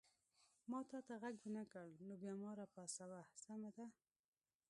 [0.71, 3.85] ما تا ته غږ ونه کړ نو بیا ما را پاڅوه، سمه ده؟